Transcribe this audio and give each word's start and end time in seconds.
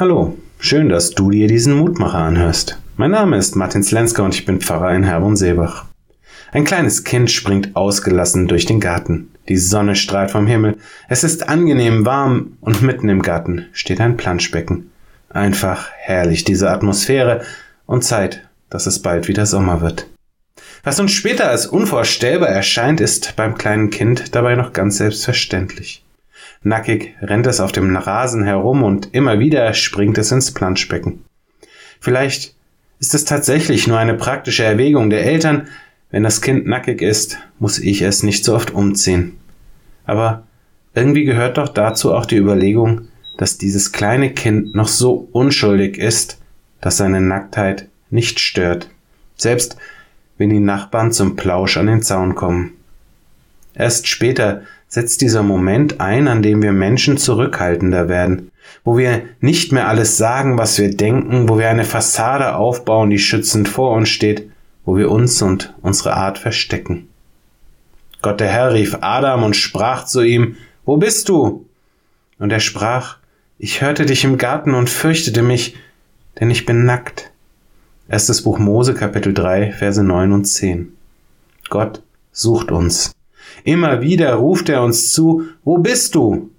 Hallo, 0.00 0.38
schön, 0.60 0.90
dass 0.90 1.10
du 1.10 1.28
dir 1.32 1.48
diesen 1.48 1.74
Mutmacher 1.74 2.18
anhörst. 2.18 2.78
Mein 2.96 3.10
Name 3.10 3.36
ist 3.36 3.56
Martin 3.56 3.82
Slensker 3.82 4.22
und 4.22 4.32
ich 4.32 4.44
bin 4.44 4.60
Pfarrer 4.60 4.94
in 4.94 5.02
Herborn-Seebach. 5.02 5.86
Ein 6.52 6.62
kleines 6.62 7.02
Kind 7.02 7.32
springt 7.32 7.74
ausgelassen 7.74 8.46
durch 8.46 8.64
den 8.64 8.78
Garten. 8.78 9.32
Die 9.48 9.56
Sonne 9.56 9.96
strahlt 9.96 10.30
vom 10.30 10.46
Himmel. 10.46 10.76
Es 11.08 11.24
ist 11.24 11.48
angenehm 11.48 12.06
warm 12.06 12.58
und 12.60 12.80
mitten 12.80 13.08
im 13.08 13.22
Garten 13.22 13.66
steht 13.72 14.00
ein 14.00 14.16
Planschbecken. 14.16 14.92
Einfach 15.30 15.90
herrlich 15.96 16.44
diese 16.44 16.70
Atmosphäre 16.70 17.42
und 17.84 18.04
Zeit, 18.04 18.48
dass 18.70 18.86
es 18.86 19.02
bald 19.02 19.26
wieder 19.26 19.46
Sommer 19.46 19.80
wird. 19.80 20.06
Was 20.84 21.00
uns 21.00 21.10
später 21.10 21.50
als 21.50 21.66
unvorstellbar 21.66 22.50
erscheint, 22.50 23.00
ist 23.00 23.34
beim 23.34 23.58
kleinen 23.58 23.90
Kind 23.90 24.36
dabei 24.36 24.54
noch 24.54 24.72
ganz 24.72 24.98
selbstverständlich. 24.98 26.04
Nackig 26.68 27.14
rennt 27.22 27.46
es 27.46 27.60
auf 27.60 27.72
dem 27.72 27.96
Rasen 27.96 28.44
herum 28.44 28.82
und 28.82 29.14
immer 29.14 29.38
wieder 29.38 29.72
springt 29.72 30.18
es 30.18 30.30
ins 30.30 30.52
Planschbecken. 30.52 31.24
Vielleicht 31.98 32.54
ist 33.00 33.14
es 33.14 33.24
tatsächlich 33.24 33.86
nur 33.86 33.98
eine 33.98 34.14
praktische 34.14 34.64
Erwägung 34.64 35.08
der 35.08 35.24
Eltern, 35.24 35.68
wenn 36.10 36.22
das 36.22 36.42
Kind 36.42 36.66
nackig 36.66 37.00
ist, 37.00 37.38
muss 37.58 37.78
ich 37.78 38.02
es 38.02 38.22
nicht 38.22 38.44
so 38.44 38.54
oft 38.54 38.70
umziehen. 38.70 39.38
Aber 40.04 40.44
irgendwie 40.94 41.24
gehört 41.24 41.58
doch 41.58 41.68
dazu 41.68 42.14
auch 42.14 42.26
die 42.26 42.36
Überlegung, 42.36 43.08
dass 43.38 43.58
dieses 43.58 43.92
kleine 43.92 44.32
Kind 44.32 44.74
noch 44.74 44.88
so 44.88 45.28
unschuldig 45.32 45.96
ist, 45.96 46.38
dass 46.80 46.98
seine 46.98 47.20
Nacktheit 47.20 47.88
nicht 48.10 48.40
stört, 48.40 48.90
selbst 49.36 49.76
wenn 50.36 50.50
die 50.50 50.60
Nachbarn 50.60 51.12
zum 51.12 51.36
Plausch 51.36 51.76
an 51.76 51.86
den 51.86 52.02
Zaun 52.02 52.34
kommen. 52.34 52.72
Erst 53.74 54.08
später 54.08 54.62
setzt 54.88 55.20
dieser 55.20 55.42
Moment 55.42 56.00
ein, 56.00 56.28
an 56.28 56.42
dem 56.42 56.62
wir 56.62 56.72
Menschen 56.72 57.18
zurückhaltender 57.18 58.08
werden, 58.08 58.50
wo 58.84 58.96
wir 58.96 59.22
nicht 59.40 59.70
mehr 59.72 59.88
alles 59.88 60.16
sagen, 60.16 60.58
was 60.58 60.78
wir 60.78 60.94
denken, 60.94 61.48
wo 61.48 61.58
wir 61.58 61.68
eine 61.68 61.84
Fassade 61.84 62.56
aufbauen, 62.56 63.10
die 63.10 63.18
schützend 63.18 63.68
vor 63.68 63.92
uns 63.94 64.08
steht, 64.08 64.50
wo 64.84 64.96
wir 64.96 65.10
uns 65.10 65.40
und 65.42 65.74
unsere 65.82 66.14
Art 66.14 66.38
verstecken. 66.38 67.08
Gott 68.22 68.40
der 68.40 68.48
Herr 68.48 68.72
rief 68.72 68.96
Adam 69.00 69.44
und 69.44 69.54
sprach 69.54 70.04
zu 70.04 70.22
ihm, 70.22 70.56
Wo 70.84 70.96
bist 70.96 71.28
du? 71.28 71.66
Und 72.38 72.50
er 72.50 72.60
sprach, 72.60 73.18
Ich 73.58 73.82
hörte 73.82 74.06
dich 74.06 74.24
im 74.24 74.38
Garten 74.38 74.74
und 74.74 74.90
fürchtete 74.90 75.42
mich, 75.42 75.76
denn 76.40 76.50
ich 76.50 76.66
bin 76.66 76.84
nackt. 76.84 77.30
Erstes 78.08 78.42
Buch 78.42 78.58
Mose 78.58 78.94
Kapitel 78.94 79.34
3 79.34 79.72
Verse 79.72 80.02
9 80.02 80.32
und 80.32 80.46
10. 80.46 80.96
Gott 81.68 82.02
sucht 82.32 82.72
uns. 82.72 83.12
Immer 83.64 84.00
wieder 84.00 84.34
ruft 84.34 84.68
er 84.68 84.82
uns 84.82 85.12
zu, 85.12 85.42
wo 85.64 85.78
bist 85.78 86.14
du? 86.14 86.50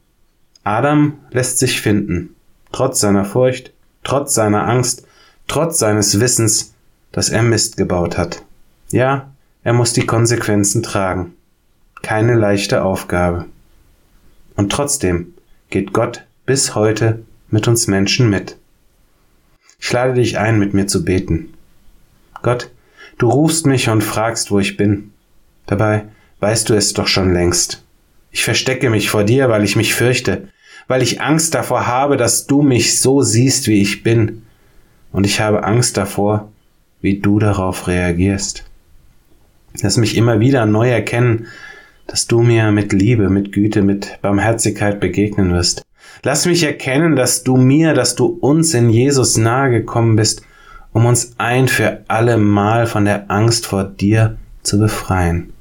Adam 0.64 1.18
lässt 1.32 1.60
sich 1.60 1.82
finden, 1.82 2.36
trotz 2.72 3.00
seiner 3.00 3.26
Furcht, 3.26 3.74
trotz 4.04 4.34
seiner 4.34 4.68
Angst, 4.68 5.08
trotz 5.48 5.80
seines 5.80 6.20
Wissens, 6.20 6.74
dass 7.12 7.30
er 7.30 7.44
Mist 7.44 7.78
gebaut 7.78 8.18
hat. 8.18 8.44
Ja, 8.92 9.32
er 9.64 9.74
muss 9.74 9.94
die 9.94 10.06
Konsequenzen 10.06 10.84
tragen. 10.84 11.34
Keine 12.02 12.36
leichte 12.36 12.84
Aufgabe. 12.84 13.46
Und 14.56 14.72
trotzdem 14.72 15.34
geht 15.70 15.94
Gott 15.94 16.26
bis 16.46 16.76
heute 16.76 17.24
mit 17.50 17.68
uns 17.68 17.88
Menschen 17.88 18.30
mit. 18.30 18.58
Ich 19.80 19.92
lade 19.92 20.14
dich 20.14 20.38
ein, 20.38 20.60
mit 20.60 20.74
mir 20.74 20.88
zu 20.88 21.06
beten. 21.06 21.54
Gott, 22.42 22.70
du 23.18 23.30
rufst 23.30 23.66
mich 23.66 23.90
und 23.90 24.04
fragst, 24.04 24.52
wo 24.52 24.60
ich 24.60 24.78
bin. 24.78 25.12
Dabei 25.66 26.06
weißt 26.40 26.70
du 26.70 26.74
es 26.74 26.94
doch 26.94 27.08
schon 27.08 27.34
längst. 27.34 27.84
Ich 28.32 28.44
verstecke 28.44 28.90
mich 28.90 29.10
vor 29.10 29.24
dir, 29.24 29.50
weil 29.50 29.64
ich 29.64 29.76
mich 29.76 29.94
fürchte, 29.94 30.50
weil 30.88 31.02
ich 31.02 31.22
Angst 31.22 31.54
davor 31.56 31.88
habe, 31.88 32.18
dass 32.18 32.48
du 32.48 32.62
mich 32.62 33.00
so 33.00 33.22
siehst, 33.22 33.68
wie 33.68 33.82
ich 33.82 34.04
bin. 34.04 34.44
Und 35.12 35.26
ich 35.26 35.40
habe 35.40 35.64
Angst 35.64 35.98
davor, 35.98 36.52
wie 37.02 37.20
du 37.20 37.40
darauf 37.40 37.88
reagierst. 37.88 38.64
Lass 39.82 39.98
mich 39.98 40.18
immer 40.18 40.40
wieder 40.40 40.66
neu 40.66 40.90
erkennen, 40.90 41.48
dass 42.08 42.28
du 42.28 42.42
mir 42.42 42.72
mit 42.72 42.92
Liebe, 42.92 43.30
mit 43.30 43.52
Güte, 43.52 43.82
mit 43.82 44.20
Barmherzigkeit 44.22 45.00
begegnen 45.00 45.54
wirst. 45.54 45.84
Lass 46.24 46.46
mich 46.46 46.64
erkennen, 46.64 47.16
dass 47.16 47.44
du 47.44 47.56
mir, 47.56 47.94
dass 47.94 48.16
du 48.16 48.26
uns 48.26 48.74
in 48.74 48.90
Jesus 48.90 49.38
nahe 49.38 49.70
gekommen 49.70 50.16
bist, 50.16 50.42
um 50.92 51.06
uns 51.06 51.34
ein 51.38 51.68
für 51.68 52.04
alle 52.08 52.38
Mal 52.38 52.88
von 52.88 53.06
der 53.06 53.30
Angst 53.30 53.68
vor 53.68 53.84
dir 53.84 54.38
zu 54.64 54.80
befreien. 54.80 55.54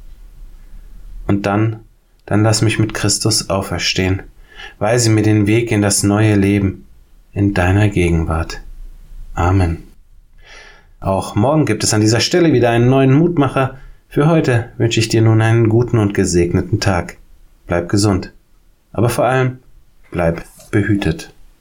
Und 1.29 1.47
dann, 1.47 1.81
dann 2.27 2.43
lass 2.43 2.63
mich 2.63 2.81
mit 2.81 2.95
Christus 2.95 3.49
auferstehen. 3.51 4.23
Weise 4.81 5.11
mir 5.11 5.23
den 5.23 5.47
Weg 5.47 5.71
in 5.71 5.83
das 5.83 6.03
neue 6.03 6.35
Leben 6.35 6.87
in 7.33 7.55
deiner 7.55 7.89
Gegenwart. 7.89 8.61
Amen. 9.35 9.85
Auch 11.01 11.37
morgen 11.37 11.65
gibt 11.65 11.85
es 11.85 11.95
an 11.95 12.01
dieser 12.01 12.19
Stelle 12.19 12.53
wieder 12.53 12.71
einen 12.71 12.89
neuen 12.89 13.13
Mutmacher. 13.13 13.79
Für 14.09 14.27
heute 14.27 14.71
wünsche 14.79 14.99
ich 14.99 15.09
dir 15.09 15.23
nun 15.23 15.41
einen 15.41 15.69
guten 15.69 15.99
und 15.99 16.15
gesegneten 16.15 16.81
Tag. 16.81 17.19
Bleib 17.69 17.89
gesund. 17.89 18.33
Aber 18.93 19.09
vor 19.09 19.27
allem, 19.27 19.59
bleib 20.11 20.43
behütet. 20.73 21.33